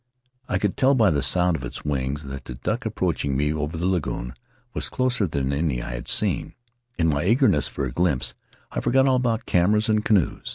[0.49, 3.77] I could tell by the sound of its wings that the duck approaching me over
[3.77, 4.33] the lagoon
[4.73, 6.55] was closer than any I had seen;
[6.97, 8.33] in my eagerness for a glimpse
[8.71, 10.47] I forgot all about cameras and canoes.